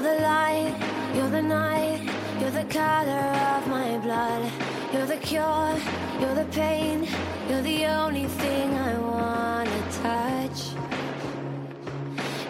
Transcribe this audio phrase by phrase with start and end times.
[0.00, 0.74] You're the light,
[1.14, 2.00] you're the night,
[2.40, 4.50] you're the color of my blood.
[4.94, 5.76] You're the cure,
[6.18, 7.06] you're the pain,
[7.50, 10.72] you're the only thing I wanna touch.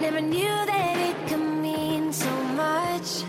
[0.01, 3.25] Never knew that it could mean so much,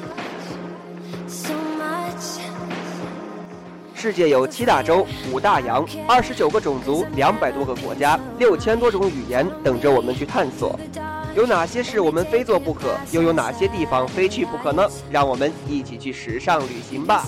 [1.27, 2.39] so much.
[3.95, 10.79] 世界有七大洲、五大洋、二十九个种族、两百多个国家、六千多种语言，等着我们去探索。
[11.33, 12.97] 有哪些事我们非做不可？
[13.11, 14.85] 又有哪些地方非去不可呢？
[15.09, 17.25] 让我们一起去时尚旅行吧！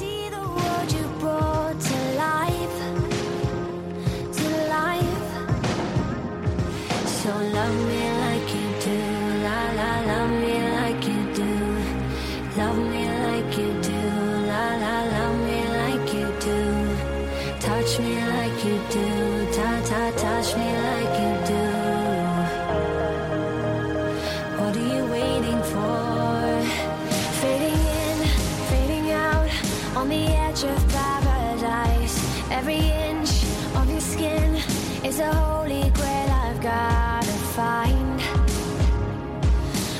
[35.19, 38.21] A holy grail I've gotta find.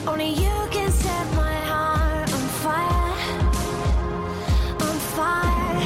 [0.08, 3.14] Only you can set my heart on fire,
[4.80, 5.82] on fire.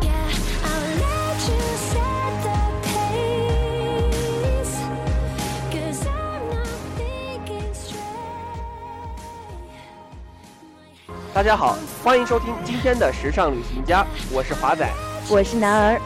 [0.00, 0.28] Yeah,
[0.64, 4.74] I'll let you set the pace.
[5.70, 8.02] Cause I'm not thinking straight.
[11.34, 14.88] 大家好，欢迎收听今天的时尚旅行家，我是华仔。
[15.28, 16.00] 我是男儿，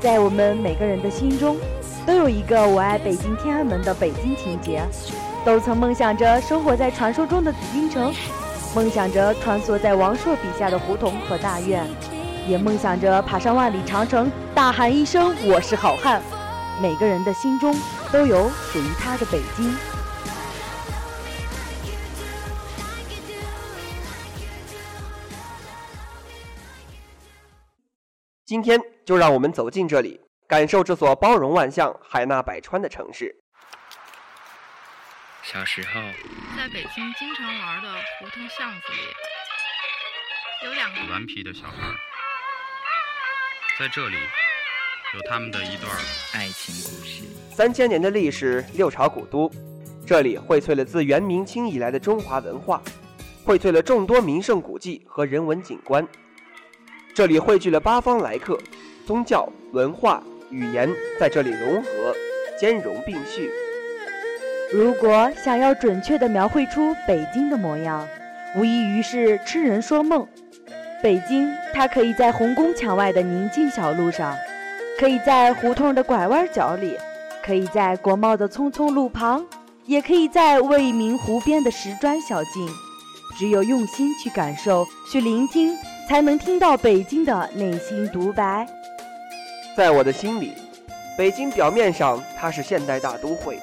[0.00, 1.56] 在我们每个人的心中，
[2.06, 4.84] 都有一个我爱北京天安门的北京情节，
[5.44, 8.14] 都曾梦想着生活在传说中的紫禁城，
[8.74, 11.84] 梦想着穿梭在王朔笔下的胡同和大院，
[12.46, 16.22] 也梦想着爬上万里长城，大喊一声“我是好汉”。
[16.80, 17.74] 每个人的心中
[18.12, 19.74] 都有属于他的北京。
[28.44, 33.32] 今天就让我们走进这里，感受这座包容万象、海纳百川的城市。
[35.44, 36.00] 小时候，
[36.56, 41.94] 在北京经常玩的胡同巷子里，有两个顽皮的小孩，
[43.78, 44.16] 在这里
[45.14, 45.88] 有他们的一段
[46.34, 47.22] 爱情故事。
[47.54, 49.48] 三千年的历史，六朝古都，
[50.04, 52.82] 这里荟萃了自元明清以来的中华文化，
[53.44, 56.04] 荟萃了众多名胜古迹和人文景观。
[57.14, 58.58] 这里汇聚了八方来客，
[59.06, 61.88] 宗教、文化、语言在这里融合，
[62.58, 63.48] 兼容并蓄。
[64.72, 68.04] 如果想要准确地描绘出北京的模样，
[68.56, 70.26] 无异于是痴人说梦。
[71.00, 74.36] 北京，它可以在红宫墙外的宁静小路上，
[74.98, 76.96] 可以在胡同的拐弯角里，
[77.44, 79.46] 可以在国贸的匆匆路旁，
[79.84, 82.68] 也可以在未名湖边的石砖小径。
[83.38, 85.76] 只有用心去感受、去聆听，
[86.08, 88.66] 才能听到北京的内心独白。
[89.76, 90.54] 在我的心里，
[91.18, 93.58] 北京表面上它是现代大都会，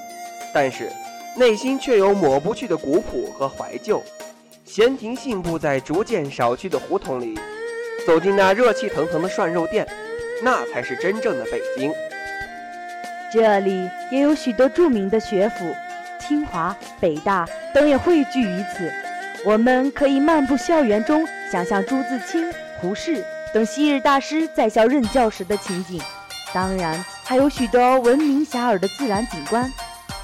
[0.53, 0.87] 但是
[1.35, 3.99] 内心却有抹不去的古朴和怀旧。
[4.63, 7.33] 闲庭信步在逐渐少去的胡同里，
[8.05, 9.87] 走进那热气腾腾的涮肉店，
[10.43, 11.91] 那才是真正的北京。
[13.33, 15.65] 这里也有许多著名的学府，
[16.19, 17.43] 清华、北大
[17.73, 18.87] 等也汇聚于此。
[19.43, 26.01] 我们可以漫步校园中，想象朱自清、胡适等昔日大师在校任教时的情景。
[26.51, 29.71] 当然，还有许多闻名遐迩的自然景观，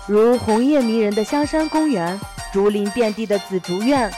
[0.08, 2.20] 如红叶迷人的香山公园、
[2.52, 4.12] 竹林遍地的紫竹院、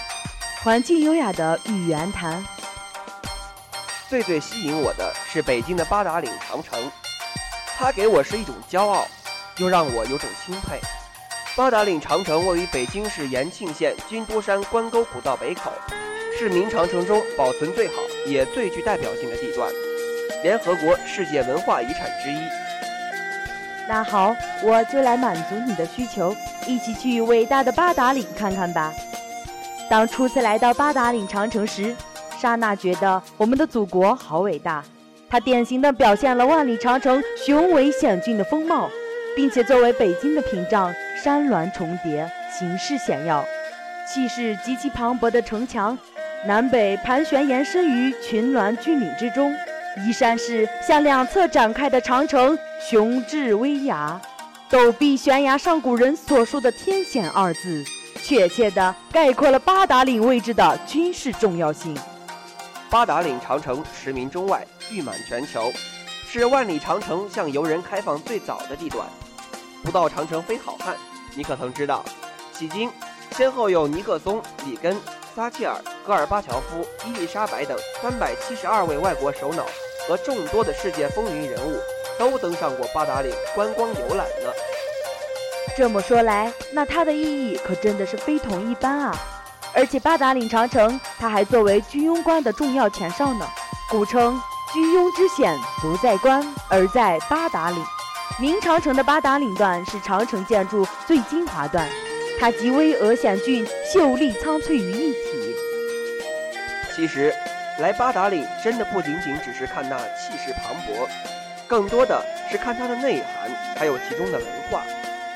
[0.63, 2.43] 环境优雅的玉渊潭。
[4.07, 6.79] 最最吸引我的是北京的八达岭长城，
[7.77, 9.05] 它给我是一种骄傲，
[9.57, 10.79] 又让我有种钦佩。
[11.55, 15.71] 八达岭长城位于北京市延庆县军都山关沟古道北口，
[16.37, 17.93] 是明长城中保存最好
[18.25, 19.71] 也最具代表性的地段，
[20.43, 22.39] 联合国世界文化遗产之一。
[23.87, 26.33] 那好，我就来满足你的需求，
[26.65, 28.93] 一起去伟大的八达岭看看吧。
[29.89, 31.93] 当初次来到八达岭长城时，
[32.39, 34.83] 莎娜觉得我们的祖国好伟大，
[35.29, 38.89] 它典型的表现了万里长城雄伟险峻的风貌，
[39.35, 43.43] 并且作为北京的屏障，山峦重叠，形势险要，
[44.07, 45.97] 气势极其磅礴的城墙，
[46.43, 49.53] 南北盘旋延伸于群峦峻岭之中。
[50.07, 52.57] 依山势向两侧展开的长城，
[52.89, 54.19] 雄峙威亚，
[54.69, 57.83] 陡壁悬崖上古人所说的“天险”二字，
[58.23, 61.95] 确切地概括了八达岭位置的军事重要性。
[62.89, 65.71] 八达岭长城驰名中外，誉满全球，
[66.25, 69.05] 是万里长城向游人开放最早的地段。
[69.83, 70.95] 不到长城非好汉，
[71.35, 72.03] 你可曾知道，
[72.57, 72.89] 迄今
[73.35, 74.95] 先后有尼克松、里根、
[75.33, 75.75] 撒切尔、
[76.05, 79.65] 戈尔巴乔夫、伊丽莎白等三百七十二位外国首脑
[80.07, 81.79] 和众多的世界风云人物
[82.19, 84.51] 都登上过八达岭观光游览呢。
[85.77, 89.15] 这么说来，那它的意义可真的是非同一般啊！
[89.73, 93.47] 而且八达岭长城，它还作为居庸关的重要前哨呢。
[93.89, 94.37] 古称
[94.73, 97.81] 居庸之险不在关，而在八达岭。
[98.37, 101.87] 明长城的八达岭段是长城建筑最精华段，
[102.41, 105.55] 它集巍峨险峻、秀丽苍翠于一体。
[106.95, 107.31] 其实，
[107.77, 111.07] 来八达岭真的不仅仅只是看那气势磅礴，
[111.67, 114.81] 更多的是看它的内涵，还有其中的文化。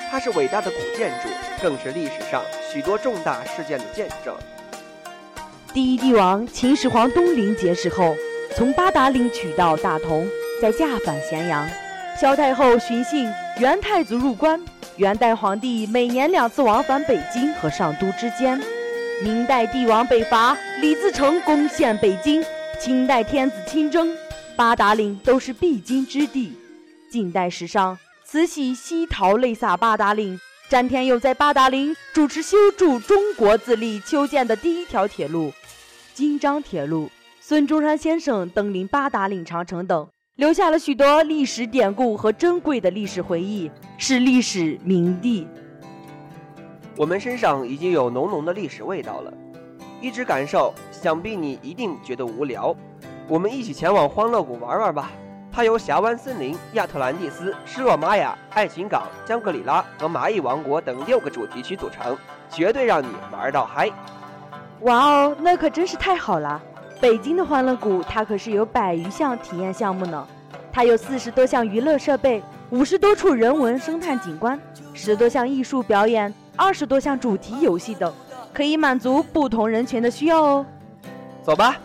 [0.10, 1.30] 它是伟大的古建筑，
[1.62, 2.42] 更是历史上
[2.74, 4.36] 许多重大事件的见证。
[5.76, 8.16] 第一帝王秦始皇东临碣石后，
[8.56, 10.28] 从八达岭取道大同，
[10.60, 11.70] 再驾返咸阳。
[12.20, 14.60] 萧太后巡幸元太祖入关，
[14.98, 18.60] 元代皇帝每年两次往返北京和上都之间。
[19.24, 22.42] 明代帝王北伐，李自成攻陷北京；
[22.80, 24.16] 清代天子亲征，
[24.56, 26.54] 八达岭都是必经之地。
[27.10, 27.98] 近代史上。
[28.28, 30.38] 慈禧西逃泪洒八达岭，
[30.68, 35.54] 詹天佑在八达岭主持修筑中国自立修建的第一条铁路——
[36.16, 37.10] 京张铁路。
[37.40, 45.48] 孙中山先生登临八达岭长城等，留下了许多历史典故和珍贵的历史回忆，是历史名地。
[46.98, 49.34] 我们身上已经有浓浓的历史味道了，
[50.02, 52.76] 一直感受，想必你一定觉得无聊。
[53.30, 55.10] 我们一起前往欢乐谷玩玩吧。
[55.54, 62.18] 它由峡湾森林、亚特兰蒂斯、失落玛雅、爱情港、香格里拉和蚂蚁王国等六个主题区组成，
[62.50, 63.90] 绝对让你玩到嗨！
[64.82, 66.62] 哇哦，那可真是太好了！
[67.02, 70.26] 北京的欢乐谷，它可是有百余项体验项目呢。
[70.72, 74.60] 它有四十多项娱乐设备，五十多处人文生态景观，
[74.94, 78.14] 十多项艺术表演，二十多项主题游戏等，
[78.54, 80.66] 可以满足不同人群的需要哦。
[81.44, 81.78] 走吧，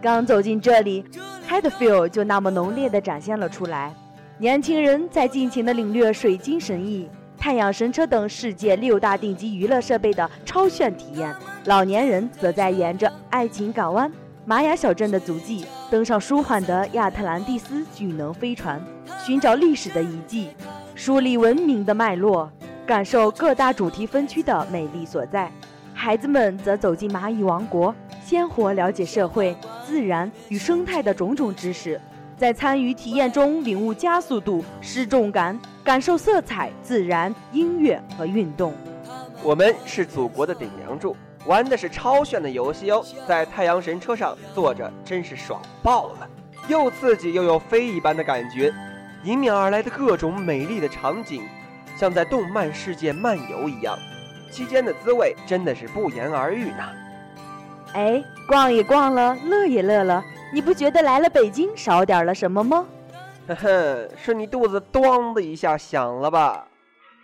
[0.00, 1.04] 刚走进这里。
[1.48, 3.92] Head feel 就那么浓烈地展现了出来，
[4.38, 7.06] 年轻人在尽情地领略水晶神域、
[7.36, 11.32] 太阳神车等世界六大顶级娱乐设备的超炫体验，
[11.66, 14.10] 老年人则在沿着爱情港湾、
[14.46, 18.78] 玛雅小镇的足迹，登上舒缓的亚特兰蒂斯巨能飞船，
[19.24, 20.50] 寻找历史的遗迹，
[20.94, 22.50] 梳理文明的脉络，
[22.86, 25.50] 感受各大主题分区的美丽所在。
[25.94, 29.56] 孩子们则走进蚂蚁王国，鲜活了解社会。
[29.86, 31.98] 自然与生态的种种知识，
[32.36, 38.74] 在参与体验中领悟加速度、失重感，感受色彩、自然、音乐和运动。
[39.42, 41.14] 我们是祖国的顶梁柱，
[41.46, 43.04] 玩的是超炫的游戏哦！
[43.28, 46.28] 在太阳神车上坐着，真是爽爆了，
[46.68, 48.72] 又刺激又有飞一般的感觉。
[49.24, 51.42] 迎面而来的各种美丽的场景，
[51.96, 53.98] 像在动漫世界漫游一样，
[54.50, 56.84] 期间的滋味真的是不言而喻呢。
[57.92, 62.86] 哎，逛也逛了，乐也乐了，你不觉得来了北京少点了什么吗？
[63.48, 66.66] 呵呵，是你肚子咣的一下响了吧？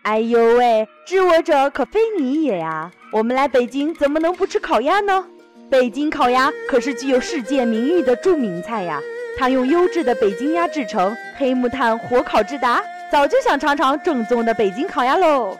[0.03, 2.91] 哎呦喂，知我者可非你也呀！
[3.13, 5.27] 我们来北京怎么能不吃烤鸭呢？
[5.69, 8.99] 北京烤鸭可是具有世界名誉的著名菜呀！
[9.39, 12.83] 它用优质的北京鸭制成，黑木炭火烤制达，
[13.13, 15.57] 早就想尝尝正宗的北京烤鸭喽。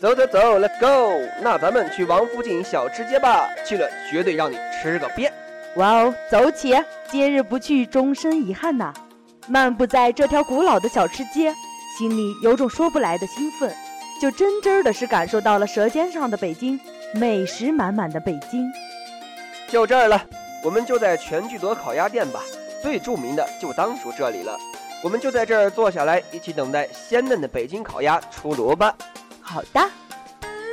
[0.00, 1.20] 走走走，Let's go！
[1.42, 5.32] 那咱们去王府井小吃街吧，去了绝对让你吃个遍。
[5.74, 6.74] 哇哦，走起！
[7.10, 8.94] 今日不去，终身遗憾呐。
[9.48, 11.52] 漫步在这条古老的小吃街，
[11.98, 13.74] 心里有种说不来的兴奋，
[14.20, 16.78] 就真真的是感受到了舌尖上的北京，
[17.14, 18.70] 美食满满的北京。
[19.68, 20.22] 就这儿了，
[20.64, 22.40] 我们就在全聚德烤鸭店吧，
[22.82, 24.56] 最著名的就当属这里了。
[25.02, 28.94] 我们就在这儿坐下来，一起等待鲜嫩的北京烤鸭出炉吧。
[29.40, 29.80] 好的。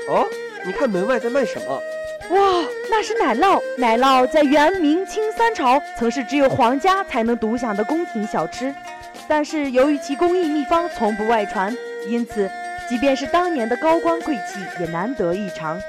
[0.09, 0.25] 哦，
[0.65, 1.79] 你看门外在卖什么？
[2.29, 3.59] 哇，那是奶酪。
[3.77, 8.73] 奶酪在元、明、清三朝曾是只有皇家才能独享的宫廷小吃，
[9.29, 11.73] 但是由于其工艺秘方从不外传，
[12.07, 12.49] 因此
[12.89, 15.79] 即便是当年的高官贵气也难得一尝。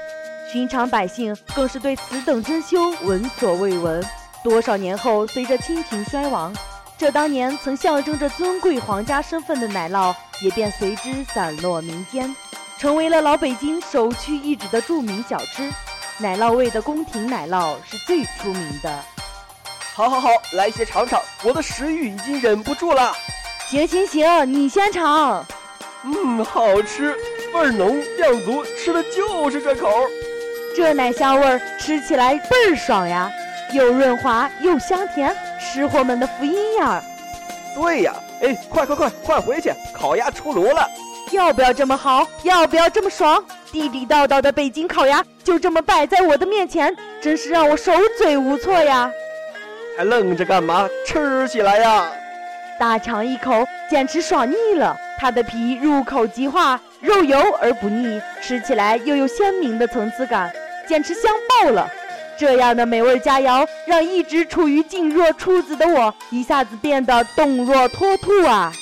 [0.53, 4.03] 寻常百姓更是对此等珍馐闻所未闻。
[4.43, 6.53] 多少年后，随着清廷衰亡，
[6.97, 12.33] 这当年曾象征着尊贵皇家身份的奶酪也便随之散落民间。
[12.77, 15.67] 成为了老北京首屈一指的著名小吃，
[16.19, 18.99] 奶酪味的宫廷奶酪是最出名的。
[19.93, 23.13] 好，好，好，来一些尝尝，我的食欲已经忍不住了。
[23.67, 25.45] 行，行，行，你先尝。
[26.03, 27.13] 嗯，好吃，
[27.53, 29.89] 味儿浓，量足，吃的就是这口。
[30.73, 33.29] 这奶香味儿吃起来倍儿爽呀，
[33.73, 37.03] 又润滑又香甜，吃货们的福音呀。
[37.75, 40.87] 对呀，哎，快快快快回去，烤鸭出炉了。
[41.31, 42.25] 要不要这么好？
[42.43, 43.43] 要不要这么爽？
[43.73, 49.11] 地地道道的北京烤鸭就这么摆在我的面前，真是让我手嘴无措呀！
[50.01, 50.89] 还愣着干嘛？
[51.05, 52.09] 吃起来呀！
[52.79, 54.97] 大尝一口，简直爽腻了。
[55.19, 60.51] 它的皮入口即化，肉油而不腻，吃起来又有鲜明的层次感，
[60.87, 61.87] 简直香爆了。
[62.35, 68.73] 这样的美味佳肴，让一直处于静若处子的我一下子变得动若脱兔啊！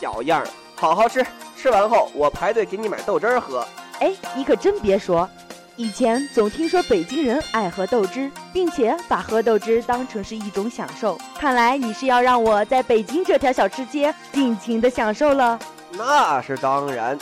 [0.00, 0.46] 小样儿，
[0.76, 1.26] 好好吃，
[1.58, 3.68] 吃完后我排队给你买豆汁儿喝。
[4.00, 5.28] 哎，你可真别说，
[5.76, 11.18] 以前总听说北京人爱喝豆汁，并且把喝豆汁当成是一种享受。
[11.38, 15.58] 看来你是要让我在北京这条小吃街尽情的享受了。
[15.90, 17.18] 那是当然，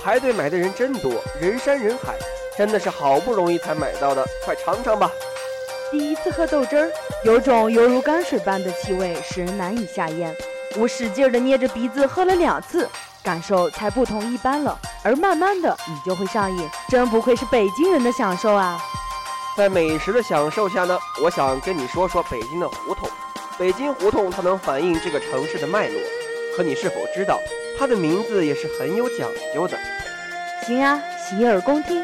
[0.00, 2.14] 排队买的人真多，人山人海。
[2.56, 5.10] 真的是好不容易才买到的，快尝尝吧！
[5.90, 6.90] 第一次喝豆汁儿，
[7.24, 10.32] 有种犹如泔水般的气味，使人难以下咽。
[10.76, 12.88] 我使劲的捏着鼻子喝了两次，
[13.24, 14.78] 感受才不同一般了。
[15.02, 16.68] 而慢慢的，你就会上瘾。
[16.88, 18.80] 真不愧是北京人的享受啊！
[19.56, 23.08] 在美食的享受下呢，我想跟你说说北京的胡同。
[23.58, 26.00] 北京胡同它能反映这个城市的脉络，
[26.56, 27.38] 可你是否知道，
[27.78, 29.76] 它的名字也是很有讲究的？
[30.66, 32.02] 行啊，洗耳恭听。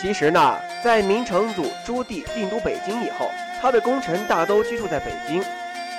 [0.00, 5.44] 其实呢，在明成祖朱棣定都北京以后，他的功臣大都居住在北京，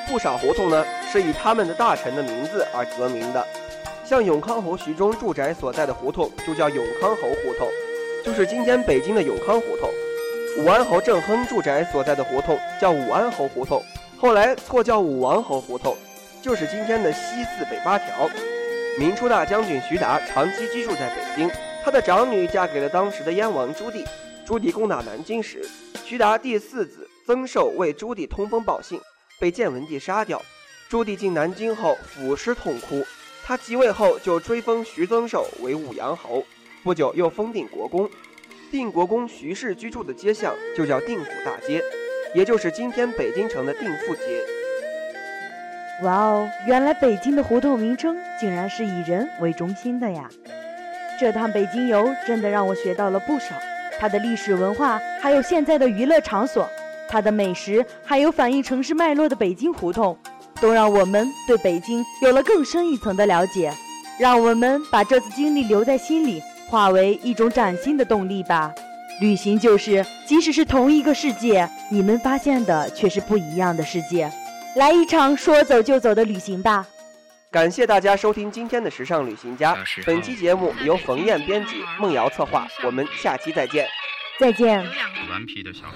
[0.07, 3.47] 不少胡同呢是以他们的大臣的名字而得名的。
[4.03, 7.69] 像永康侯徐忠住宅所在的胡同就叫永康侯胡同，
[8.25, 9.89] 就是今天北京的永康胡同。
[10.55, 13.83] 武安侯郑亨住宅所在的胡同叫武安侯胡同，
[14.19, 15.97] 后来错叫武王侯胡同，
[16.43, 18.29] 就是今天的西四北八条。
[18.99, 21.49] 明初大将军徐达长期居住在北京。
[21.83, 24.05] 他的长女嫁给了当时的燕王朱棣。
[24.45, 25.67] 朱棣攻打南京时，
[26.05, 29.01] 徐达第四子曾寿为朱棣通风报信，
[29.39, 30.39] 被建文帝杀掉。
[30.87, 33.03] 朱棣进南京后，抚尸痛哭。
[33.43, 36.43] 他即位后就追封徐曾寿为武阳侯，
[36.83, 38.07] 不久又封定国公。
[38.73, 41.79] 定国公徐氏居住的街巷就叫定府大街，
[42.33, 44.41] 也就是今天北京城的定富街。
[46.01, 50.27] 哇哦，原来北京的胡同名称竟然是以人为中心的呀！
[51.19, 53.49] 这趟北京游真的让我学到了不少，
[53.99, 56.67] 它的历史文化，还有现在的娱乐场所，
[57.07, 60.17] 它的美食，还有反映城市脉络的北京胡同，
[60.59, 63.71] 都让我们对北京有了更深一层的了解。
[64.19, 66.41] 让我们把这次经历留在心里，
[66.73, 68.73] 化为一种崭新的动力吧。
[69.21, 74.27] 旅行就是，即使是同一个世界，你们发现的却是不一样的世界。
[74.75, 76.83] 来一场说走就走的旅行吧。
[77.51, 79.77] 感谢大家收听今天的时尚旅行家。
[80.03, 82.67] 本期节目由冯燕编辑，梦瑶策划。
[82.83, 83.87] 我们下期再见。
[84.39, 84.83] 再见。
[85.29, 85.95] 顽皮的小孩，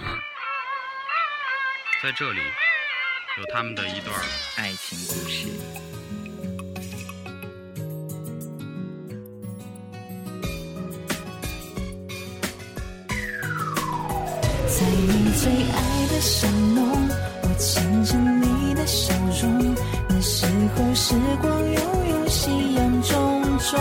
[2.03, 2.39] 在这里
[3.39, 4.15] 有他们的一段
[4.57, 5.86] 爱情故事。
[14.67, 17.07] 在你最爱的巷弄，
[17.41, 19.75] 我牵着你的笑容。
[20.09, 20.45] 那时
[20.75, 23.79] 候，时光悠悠，夕阳重重。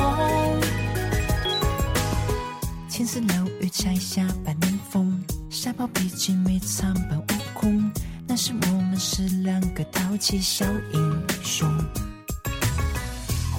[2.88, 7.90] 青丝楼宇拆下半年风，沙包笔记没藏本悟空。
[8.24, 11.68] 那时我们是两个淘气小英雄。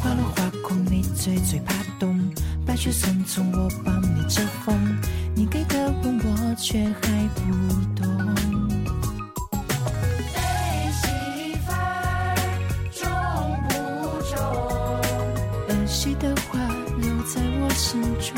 [0.01, 2.17] 花落花空，你最最怕冻，
[2.77, 4.77] 白雪匆匆，我帮你遮风。
[5.33, 7.41] 你给的吻，我却还不
[7.99, 8.05] 懂。
[16.19, 16.57] 的话
[16.99, 18.33] 留在我心中，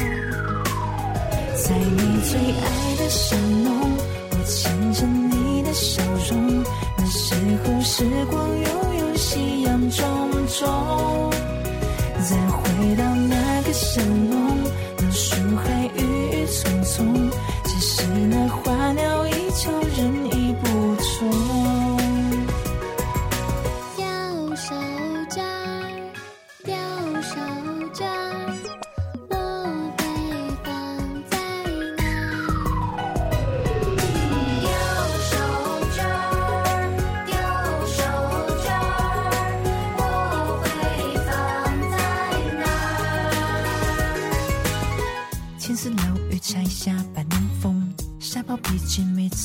[1.56, 3.70] 在你最爱的巷弄，
[4.32, 6.64] 我牵着你的笑容。
[6.98, 11.32] 那时候时光悠悠，夕阳重重。
[12.28, 13.09] 再回到
[16.60, 17.32] 匆匆
[17.64, 18.46] 只是那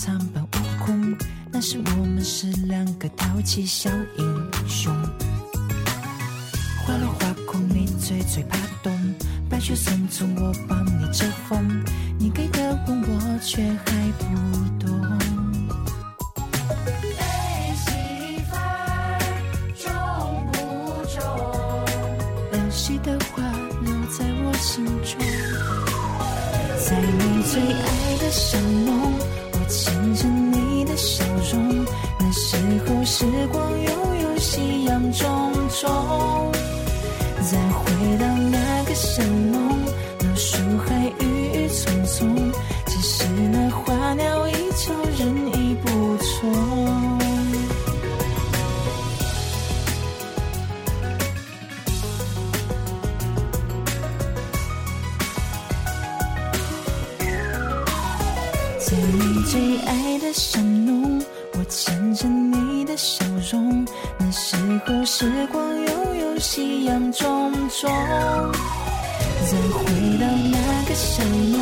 [0.05, 1.17] 三板五孔，
[1.51, 4.95] 那时我们是两个淘气小英雄，
[6.85, 8.93] 花落花空，你最最怕冻。
[9.49, 11.83] 白雪匆匆，我帮你遮风。
[12.19, 14.25] 你给的吻，我却还不
[14.79, 14.95] 懂。
[17.17, 17.25] 儿
[17.81, 17.89] 媳
[18.51, 18.53] 妇
[19.75, 19.91] 重
[20.53, 20.57] 不
[21.09, 21.17] 重？
[22.53, 23.43] 儿媳的话
[23.81, 25.17] 留在我心中。
[26.85, 28.93] 在你最爱的巷弄，
[29.69, 31.85] 牵着你的笑容。
[32.19, 32.57] 那时
[32.87, 33.91] 候时光悠
[34.23, 36.53] 悠，夕阳重重。
[37.43, 39.64] 再回到那个巷弄，
[66.39, 67.91] 夕阳重重。
[69.47, 69.85] 再回
[70.19, 71.61] 到那个巷弄，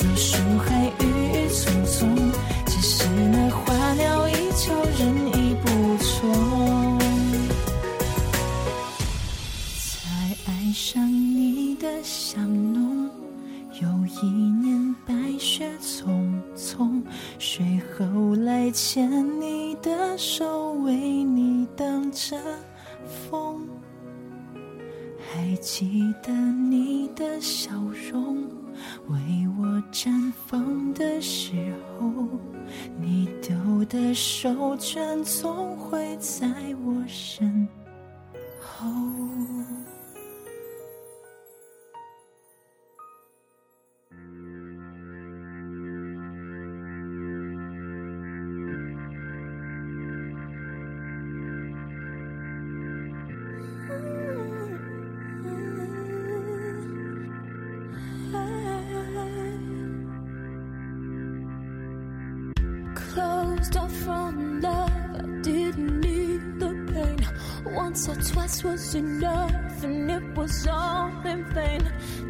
[0.00, 1.02] 老树还郁
[1.32, 2.14] 郁葱葱，
[2.66, 5.66] 只是那花鸟依旧，人已不
[6.04, 6.98] 同。
[9.78, 10.00] 才
[10.46, 13.08] 爱上你的巷弄，
[13.80, 13.88] 有
[14.22, 16.04] 一年白雪匆
[16.56, 17.02] 匆，
[17.38, 20.73] 谁后来牵你的手，
[25.64, 27.72] 记得你的笑
[28.10, 28.36] 容，
[29.08, 29.18] 为
[29.58, 32.12] 我绽放的时候，
[33.00, 36.46] 你丢的手绢总会在
[36.84, 37.66] 我身
[38.60, 39.23] 后。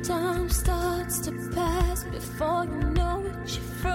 [0.04, 3.93] Time starts to pass before you know it, you're.